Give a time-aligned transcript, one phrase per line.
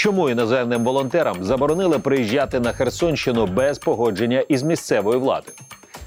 [0.00, 5.56] Чому іноземним волонтерам заборонили приїжджати на Херсонщину без погодження із місцевою владою?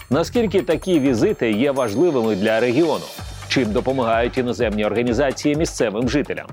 [0.09, 3.05] Наскільки такі візити є важливими для регіону?
[3.47, 6.47] Чим допомагають іноземні організації місцевим жителям?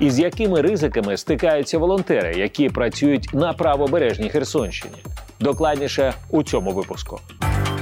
[0.00, 4.96] І з якими ризиками стикаються волонтери, які працюють на правобережній Херсонщині?
[5.40, 7.20] Докладніше у цьому випуску.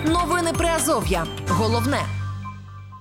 [0.07, 1.25] Новини Приазов'я.
[1.49, 2.01] Головне.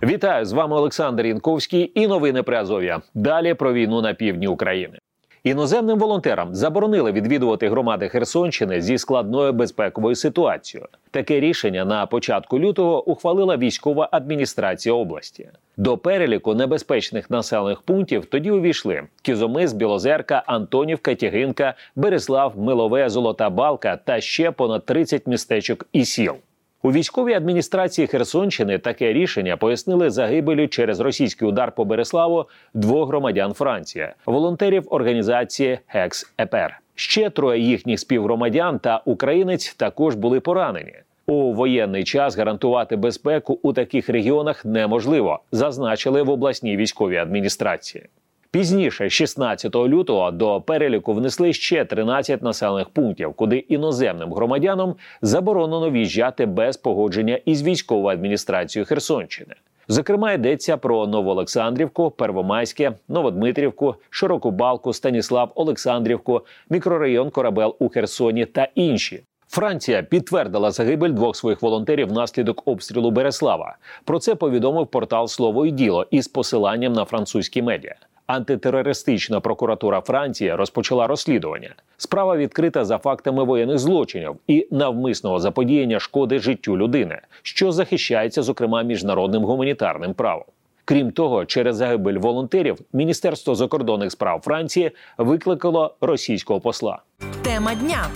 [0.04, 3.02] Вітаю з вами Олександр Янковський і новини Приазов'я.
[3.13, 5.00] Далі про війну на півдні України.
[5.44, 10.88] Іноземним волонтерам заборонили відвідувати громади Херсонщини зі складною безпековою ситуацією.
[11.11, 15.50] Таке рішення на початку лютого ухвалила військова адміністрація області.
[15.78, 23.97] До переліку небезпечних населених пунктів тоді увійшли Кізомис, Білозерка, Антонівка, Тягинка, Береслав, Милове, Золота Балка
[23.97, 26.36] та ще понад 30 містечок і сіл.
[26.83, 33.53] У військовій адміністрації Херсонщини таке рішення пояснили загибелю через російський удар по Береславу двох громадян
[33.53, 36.80] Франції, волонтерів організації Хекс ЕПР.
[36.95, 40.94] Ще троє їхніх співгромадян та українець також були поранені.
[41.27, 48.05] У воєнний час гарантувати безпеку у таких регіонах неможливо, зазначили в обласній військовій адміністрації.
[48.52, 56.45] Пізніше, 16 лютого, до переліку внесли ще 13 населених пунктів, куди іноземним громадянам заборонено в'їжджати
[56.45, 59.56] без погодження із військовою адміністрацією Херсонщини.
[59.88, 68.67] Зокрема, йдеться про Новоолександрівку, Первомайське, Новодмитрівку, Широку Балку, Станіслав, Олександрівку, мікрорайон Корабел у Херсоні та
[68.75, 69.23] інші.
[69.47, 73.78] Франція підтвердила загибель двох своїх волонтерів внаслідок обстрілу Береслава.
[74.06, 77.95] Про це повідомив портал Слово і діло із посиланням на французькі медіа.
[78.30, 81.75] Антитерористична прокуратура Франції розпочала розслідування.
[81.97, 88.83] Справа відкрита за фактами воєнних злочинів і навмисного заподіяння шкоди життю людини, що захищається, зокрема,
[88.83, 90.45] міжнародним гуманітарним правом.
[90.85, 97.00] Крім того, через загибель волонтерів Міністерство закордонних справ Франції викликало російського посла.
[97.44, 98.07] Тема дня.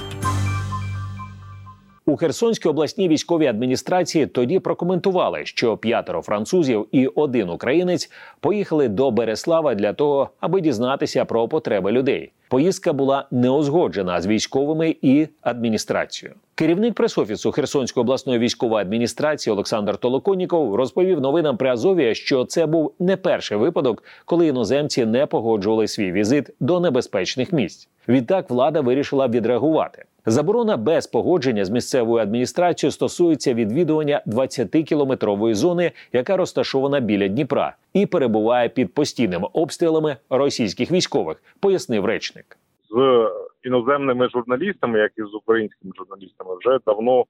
[2.06, 9.12] У Херсонській обласній військовій адміністрації тоді прокоментували, що п'ятеро французів і один українець поїхали до
[9.12, 12.31] Береслава для того, аби дізнатися про потреби людей.
[12.50, 16.36] Поїздка була не узгоджена з військовими і адміністрацією.
[16.56, 22.94] Керівник пресофісу Херсонської обласної військової адміністрації Олександр Толоконніков розповів новинам при Азові, що це був
[23.00, 27.90] не перший випадок, коли іноземці не погоджували свій візит до небезпечних місць.
[28.08, 30.06] Відтак влада вирішила відреагувати.
[30.25, 38.06] Заборона без погодження з місцевою адміністрацією стосується відвідування 20-кілометрової зони, яка розташована біля Дніпра, і
[38.06, 42.57] перебуває під постійними обстрілами російських військових, пояснив речник.
[42.89, 43.29] З
[43.63, 47.25] іноземними журналістами, як і з українськими журналістами, вже давно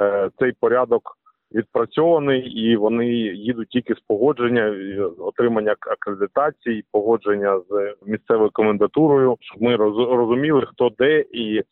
[0.00, 1.18] е, цей порядок
[1.54, 4.74] відпрацьований, і вони їдуть тільки з погодження,
[5.18, 9.76] отримання акредитації, погодження з місцевою комендатурою, щоб ми
[10.16, 11.62] розуміли, хто де і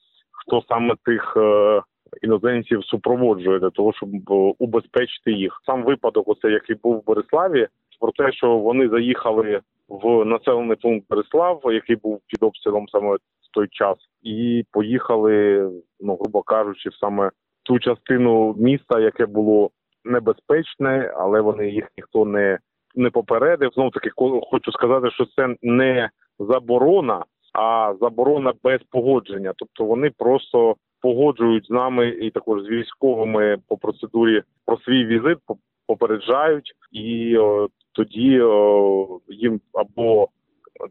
[0.47, 1.83] хто саме тих е,
[2.23, 5.61] іноземців супроводжує для того, щоб е, убезпечити їх.
[5.67, 7.69] Сам випадок, оце який був в Бориславі,
[8.01, 13.55] про те, що вони заїхали в населений пункт Береслав, який був під обстрілом саме в
[13.55, 15.69] той час, і поїхали,
[16.01, 17.31] ну грубо кажучи, в саме
[17.63, 19.71] ту частину міста, яке було
[20.05, 22.59] небезпечне, але вони їх ніхто не
[22.95, 23.71] не попередив.
[23.75, 24.11] Знову таки
[24.51, 29.53] хочу сказати, що це не заборона, а заборона без погодження.
[29.57, 35.39] Тобто вони просто погоджують з нами і також з військовими по процедурі про свій візит,
[35.87, 40.29] попереджають, і о, тоді о, їм або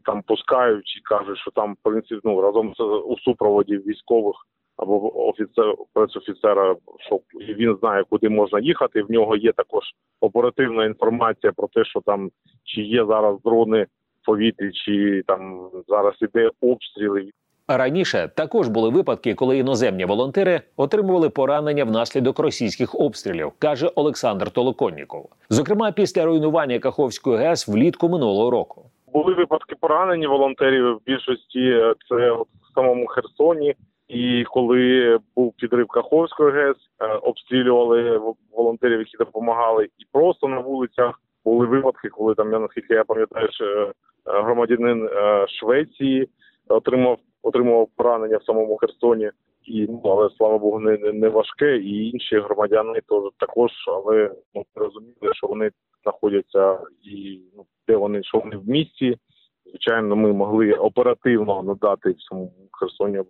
[0.06, 4.36] там пускають і кажуть, що там в принципі, ну, разом з у супроводі військових
[4.78, 9.04] або офіцер пресофіцера, що він знає, куди можна їхати.
[9.04, 9.84] В нього є також
[10.22, 12.30] оперативна інформація про те, що там
[12.64, 13.88] чи є зараз дрони
[14.26, 17.30] повітрі, чи там зараз іде обстріли.
[17.68, 25.30] Раніше також були випадки, коли іноземні волонтери отримували поранення внаслідок російських обстрілів, каже Олександр Толоконніков.
[25.50, 28.86] Зокрема, після руйнування Каховської ГЕС влітку минулого року.
[29.14, 30.96] Були випадки поранені волонтерів.
[30.96, 32.46] В більшості це в
[32.76, 33.76] самому Херсоні.
[34.08, 38.22] І коли був підрив Каховської ГЕС, е, обстрілювали
[38.52, 43.48] волонтерів, які допомагали, і просто на вулицях були випадки, коли там я наскільки я пам'ятаю,
[43.52, 43.92] що е,
[44.26, 46.30] громадянин е, Швеції
[46.68, 49.32] отримав отримував поранення в самому Херсоні,
[49.64, 51.78] і ну але слава Богу, не не важке.
[51.78, 55.72] І інші громадяни теж також, але ну розуміли, що вони
[56.04, 59.18] знаходяться і ну де вони що вони в місті.
[59.66, 63.22] Звичайно, ми могли оперативно надати в самому Херсоні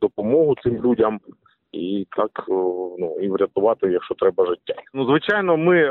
[0.00, 1.20] допомогу цим людям.
[1.74, 2.44] І так
[2.98, 4.74] ну і врятувати, якщо треба життя.
[4.94, 5.88] Ну звичайно, ми е,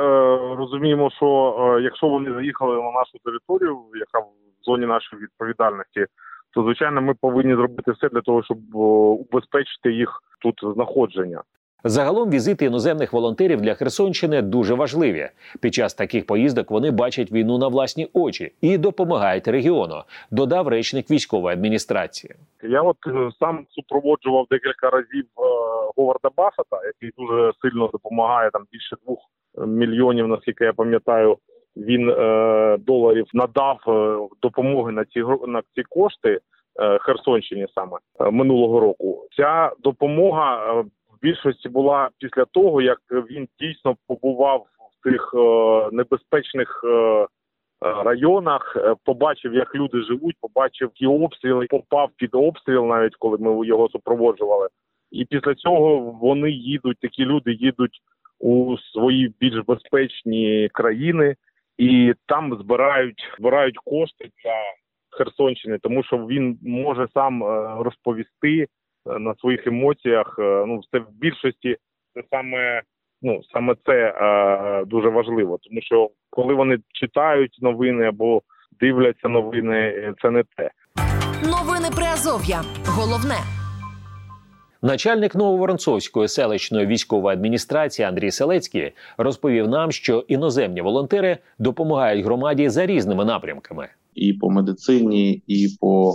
[0.55, 4.31] розуміємо, що е, якщо вони заїхали на нашу територію, яка в
[4.65, 6.05] зоні нашої відповідальності,
[6.53, 8.79] то звичайно ми повинні зробити все для того, щоб о,
[9.13, 11.41] убезпечити їх тут знаходження.
[11.85, 15.29] Загалом візити іноземних волонтерів для Херсонщини дуже важливі.
[15.61, 19.95] Під час таких поїздок вони бачать війну на власні очі і допомагають регіону.
[20.31, 22.33] Додав речник військової адміністрації.
[22.63, 25.43] Я от е, сам супроводжував декілька разів е,
[25.95, 29.19] Говарда Баффета, який дуже сильно допомагає там більше двох
[29.67, 31.37] мільйонів, наскільки я пам'ятаю.
[31.77, 33.77] Він е, доларів надав
[34.41, 36.39] допомоги на ці на ці кошти
[37.01, 37.97] Херсонщині саме
[38.31, 39.27] минулого року.
[39.37, 40.83] Ця допомога
[41.23, 46.81] більшості була після того, як він дійсно побував в цих е, небезпечних.
[46.83, 47.27] Е,
[47.83, 53.67] районах, е, побачив, як люди живуть, побачив ті обстріли, попав під обстріл, навіть коли ми
[53.67, 54.67] його супроводжували.
[55.11, 57.99] І після цього вони їдуть, такі люди їдуть
[58.39, 61.35] у свої більш безпечні країни
[61.77, 64.55] і там збирають збирають кошти для
[65.17, 67.43] Херсонщини, тому що він може сам
[67.83, 68.67] розповісти
[69.05, 70.35] на своїх емоціях.
[70.39, 71.77] е, Ну, це в більшості
[72.13, 72.81] це саме
[73.21, 78.41] ну саме це е, дуже важливо, тому що коли вони читають новини або
[78.79, 80.71] дивляться новини, е, це не те.
[81.43, 82.61] Новини Приазов'я.
[82.85, 83.35] Головне.
[84.81, 92.85] Начальник Нововоронцовської селищної військової адміністрації Андрій Селецький розповів нам, що іноземні волонтери допомагають громаді за
[92.85, 93.87] різними напрямками.
[94.15, 96.13] і по медицині, і по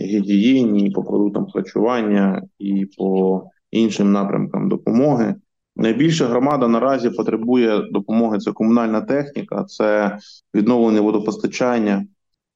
[0.00, 5.34] гігієні, по продуктам харчування, і по іншим напрямкам допомоги.
[5.76, 8.38] Найбільше громада наразі потребує допомоги.
[8.38, 10.18] Це комунальна техніка, це
[10.54, 12.04] відновлення водопостачання,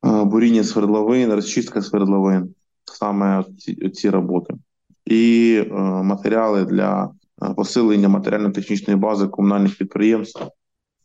[0.07, 2.55] е, буріння свердловин, розчистка свердловин,
[2.85, 4.55] саме ці, ці роботи,
[5.07, 7.11] і е, матеріали для
[7.43, 10.47] е, посилення матеріально-технічної бази комунальних підприємств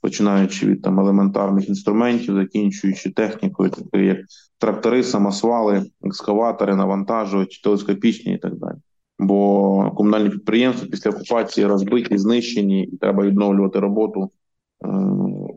[0.08, 4.18] починаючи від там елементарних інструментів, закінчуючи технікою, такою як
[4.58, 8.76] трактори, самосвали, екскаватори, навантажувачі, телескопічні і так далі.
[9.20, 14.88] Бо комунальні підприємства після окупації розбиті, знищені, і треба відновлювати роботу е,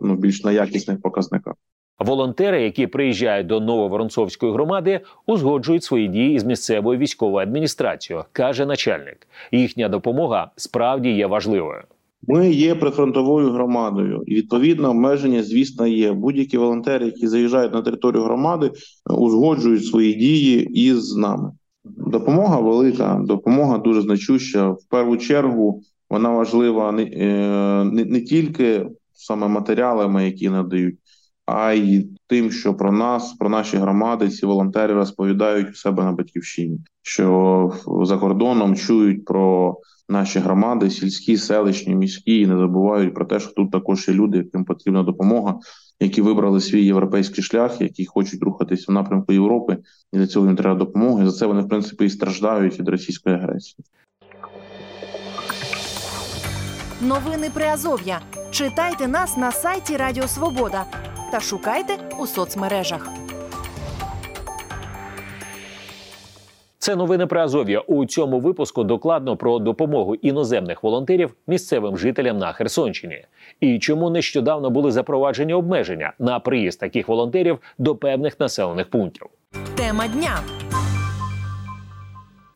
[0.00, 1.54] ну, більш на якісних показниках.
[1.98, 9.26] Волонтери, які приїжджають до Нововоронцовської громади, узгоджують свої дії з місцевою військовою адміністрацією, каже начальник.
[9.52, 11.82] Їхня допомога справді є важливою.
[12.28, 16.12] Ми є прифронтовою громадою, і відповідно обмеження, звісно, є.
[16.12, 18.70] Будь-які волонтери, які заїжджають на територію громади,
[19.10, 21.52] узгоджують свої дії із нами.
[21.84, 24.70] Допомога велика, допомога дуже значуща.
[24.70, 30.98] В першу чергу вона важлива не, е, не, не тільки саме матеріалами, які надають,
[31.46, 36.12] а й тим, що про нас, про наші громади, ці волонтери розповідають у себе на
[36.12, 37.72] батьківщині, що
[38.02, 39.76] за кордоном чують про
[40.10, 44.38] наші громади, сільські, селищні, міські, і не забувають про те, що тут також є люди,
[44.38, 45.58] яким потрібна допомога,
[46.00, 49.76] які вибрали свій європейський шлях, які хочуть рухатися в напрямку Європи,
[50.12, 51.22] і для цього їм треба допомога.
[51.22, 53.84] І за це вони в принципі і страждають від російської агресії.
[57.00, 58.20] Новини Приазов'я.
[58.50, 60.84] Читайте нас на сайті Радіо Свобода
[61.32, 63.29] та шукайте у соцмережах.
[66.82, 67.80] Це новини про Азов'я.
[67.80, 73.24] У цьому випуску докладно про допомогу іноземних волонтерів місцевим жителям на Херсонщині
[73.60, 79.26] і чому нещодавно були запроваджені обмеження на приїзд таких волонтерів до певних населених пунктів.
[79.76, 80.38] Тема дня.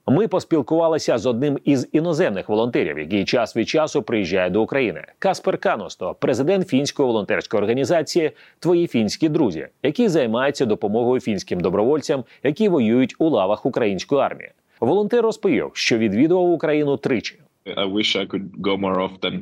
[0.06, 5.04] Ми поспілкувалися з одним із іноземних волонтерів, який час від часу приїжджає до України.
[5.18, 12.68] Каспер Каносто, президент фінської волонтерської організації Твої фінські друзі, який займається допомогою фінським добровольцям, які
[12.68, 14.50] воюють у лавах української армії.
[14.80, 17.34] Волонтер розповів, що відвідував Україну тричі.
[17.76, 19.40] I wish I could go more often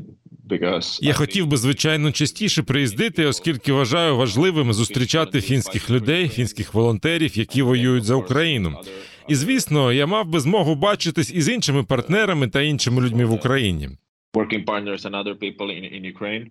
[1.01, 7.63] Я хотів би звичайно частіше приїздити, оскільки вважаю важливим зустрічати фінських людей, фінських волонтерів, які
[7.63, 8.77] воюють за Україну.
[9.29, 13.89] І звісно, я мав би змогу бачитись із іншими партнерами та іншими людьми в Україні.
[14.35, 16.47] working partners and other people in, in Ukraine.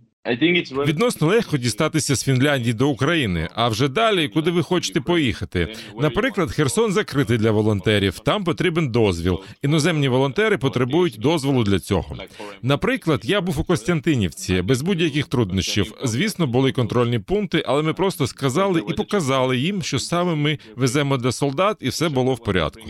[0.85, 3.49] Відносно легко дістатися з Фінляндії до України.
[3.55, 5.75] А вже далі, куди ви хочете поїхати?
[5.99, 8.19] Наприклад, Херсон закритий для волонтерів.
[8.19, 9.39] Там потрібен дозвіл.
[9.61, 12.17] Іноземні волонтери потребують дозволу для цього.
[12.61, 15.93] Наприклад, я був у Костянтинівці без будь-яких труднощів.
[16.03, 21.17] Звісно, були контрольні пункти, але ми просто сказали і показали їм, що саме ми веземо
[21.17, 22.81] для солдат, і все було в порядку.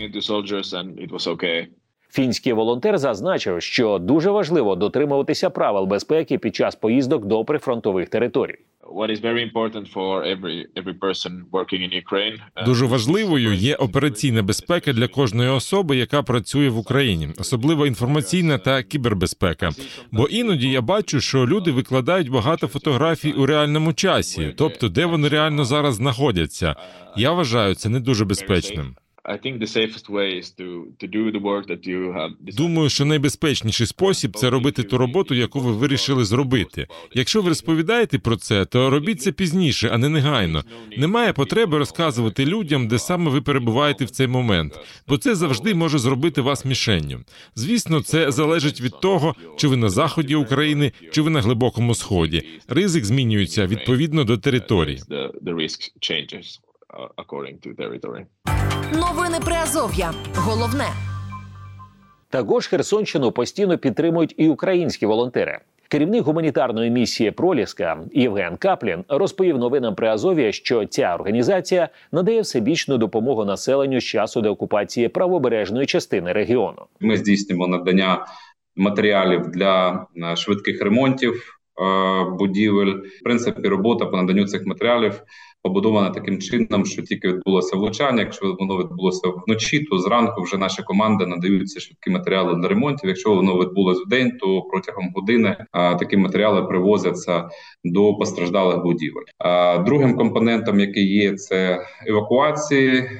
[2.14, 8.58] Фінський волонтер зазначив, що дуже важливо дотримуватися правил безпеки під час поїздок до прифронтових територій.
[12.56, 18.58] Uh, Дуже важливою є операційна безпека для кожної особи, яка працює в Україні, особливо інформаційна
[18.58, 19.70] та кібербезпека.
[20.10, 25.28] Бо іноді я бачу, що люди викладають багато фотографій у реальному часі, тобто де вони
[25.28, 26.76] реально зараз знаходяться.
[27.16, 28.96] Я вважаю це не дуже безпечним.
[32.56, 36.86] Думаю, що найбезпечніший спосіб це робити ту роботу, яку ви вирішили зробити.
[37.14, 40.64] Якщо ви розповідаєте про це, то робіть це пізніше, а не негайно.
[40.96, 45.98] Немає потреби розказувати людям, де саме ви перебуваєте в цей момент, бо це завжди може
[45.98, 47.20] зробити вас мішенню.
[47.54, 52.42] Звісно, це залежить від того, чи ви на заході України, чи ви на глибокому сході.
[52.68, 55.00] Ризик змінюється відповідно до території.
[56.92, 58.24] According to territory.
[58.92, 60.12] Новини Приазов'я.
[60.34, 60.88] Головне.
[62.30, 65.58] Також Херсонщину постійно підтримують і українські волонтери.
[65.88, 73.44] Керівник гуманітарної місії Проліска Євген Каплін розповів новинам Приазов'я, що ця організація надає всебічну допомогу
[73.44, 76.82] населенню з часу деокупації правобережної частини регіону.
[77.00, 78.26] Ми здійснюємо надання
[78.76, 82.94] матеріалів для е, швидких ремонтів е, будівель.
[83.20, 85.22] В принципі, робота по наданню цих матеріалів
[85.62, 88.20] побудована таким чином, що тільки відбулося влучання.
[88.20, 93.08] Якщо воно відбулося вночі, то зранку вже наші команди надають ці швидкі матеріали для ремонтів.
[93.08, 97.48] Якщо воно відбулося в день, то протягом години а, такі матеріали привозяться
[97.84, 99.22] до постраждалих будівель.
[99.38, 103.10] А, другим компонентом, який є, це евакуації е,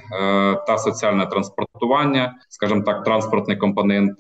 [0.67, 4.19] та соціальне транспортування, скажімо так, транспортний компонент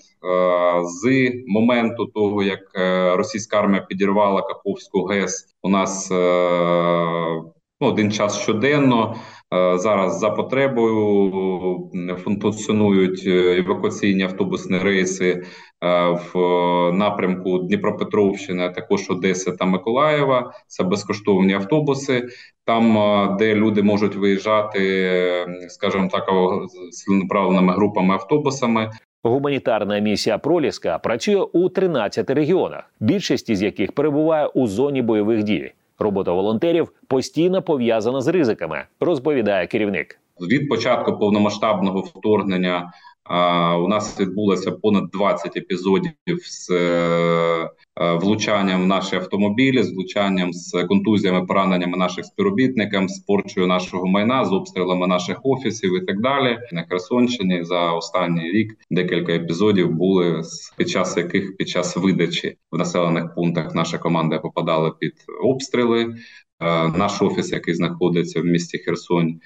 [0.85, 5.55] з моменту того, як е, російська армія підірвала Каховську ГЕС.
[5.63, 7.43] У нас е,
[7.83, 9.17] ну, один час щоденно.
[9.55, 11.91] Е, Зараз за потребою
[12.25, 15.43] функціонують е, евакуаційні автобусні рейси е,
[16.35, 16.39] в
[16.93, 20.53] напрямку Дніпропетровщини, також Одеси та Миколаєва.
[20.67, 22.29] Це безкоштовні автобуси.
[22.65, 26.67] Там, е, де люди можуть виїжджати, е, скажімо так, о,
[27.73, 28.91] групами автобусами,
[29.25, 35.73] Гуманітарна місія Проліска працює у 13 регіонах, більшість із яких перебуває у зоні бойових дій.
[36.03, 40.21] Робота волонтерів постійно пов'язана з ризиками, розповідає керівник.
[40.41, 42.93] Від початку повномасштабного вторгнення
[43.79, 50.53] у нас відбулося понад 20 епізодів з е, е, влучанням в наші автомобілі, з влучанням
[50.53, 56.21] з контузіями, пораненнями наших співробітників, з порчою нашого майна, з обстрілами наших офісів і так
[56.21, 56.59] далі.
[56.73, 60.43] На Херсонщині за останній рік декілька епізодів були
[60.77, 65.15] під час яких під час видачі в населених пунктах наша команда попадала під
[65.45, 66.15] обстріли.
[66.63, 69.41] Е, Наш офіс, який знаходиться в місті Херсонь,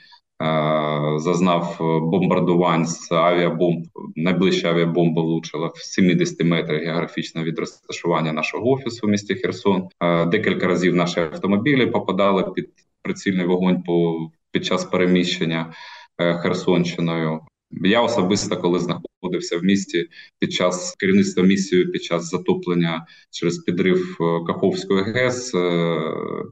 [1.16, 3.85] зазнав е, бомбардувань з авіабомб.
[4.16, 9.88] Найближча авіабомба влучила в 70 метрах географічно від розташування нашого офісу в місті Херсон.
[10.00, 12.69] Е, Декілька разів наші автомобілі попадали під
[13.02, 14.19] прицільний вогонь по
[14.50, 15.73] під час переміщення
[16.19, 17.40] е, Херсонщиною.
[17.71, 24.16] Я особисто, коли знаходився в місті під час керівництва місією, під час затоплення через підрив
[24.21, 25.97] е, Каховської ГЕС, е,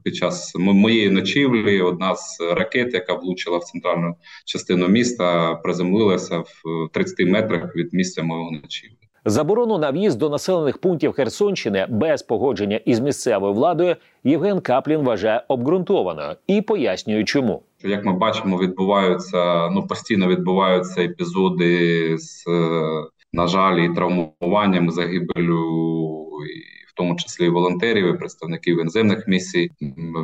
[0.03, 4.15] під час моєї ночівлі одна з ракет, яка влучила в центральну
[4.45, 8.95] частину міста, приземлилася в 30 метрах від місця моєго ночівлі.
[9.27, 15.43] Заборону на в'їзд до населених пунктів Херсонщини без погодження із місцевою владою Євген Каплін вважає
[15.47, 17.61] обґрунтованою і пояснює, чому.
[17.85, 25.61] Як ми бачимо, відбуваються ну постійно відбуваються епізоди з, е, на жаль, і травмуванням, загибелю,
[26.45, 29.71] і в тому числі і волонтерів, і представників іноземних місій.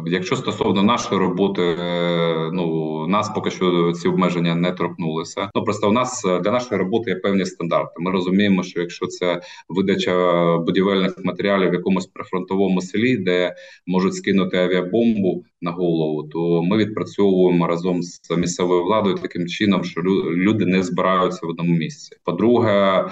[0.05, 5.49] Якщо стосовно нашої роботи, е, ну нас поки що ці обмеження не торкнулися.
[5.55, 7.93] Ну просто у нас е, для нашої роботи є певні стандарти.
[7.99, 13.55] Ми розуміємо, що якщо це видача будівельних матеріалів в якомусь прифронтовому селі, де
[13.87, 20.01] можуть скинути авіабомбу на голову, то ми відпрацьовуємо разом з місцевою владою таким чином, що
[20.01, 22.15] лю- люди не збираються в одному місці.
[22.25, 23.05] По-друге,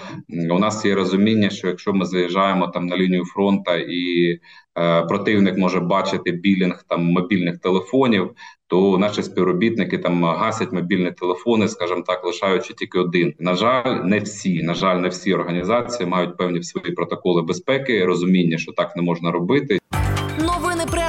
[0.51, 4.31] у нас є розуміння, що якщо ми заїжджаємо там на лінію фронту і
[4.79, 8.31] е, противник може бачити білінг там мобільних телефонів,
[8.67, 13.33] то наші співробітники там гасять мобільні телефони, скажімо так, лишаючи тільки один.
[13.39, 18.57] На жаль, не всі, на жаль, не всі організації мають певні свої протоколи безпеки, розуміння,
[18.57, 19.79] що так не можна робити.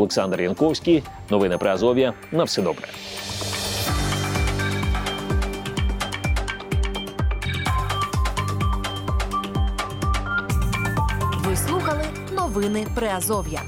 [0.00, 2.14] Олександр Янковський, новини при Азов'я.
[2.32, 2.88] На все добре.
[11.44, 12.04] Ви слухали
[12.36, 13.62] новини Приазов'я.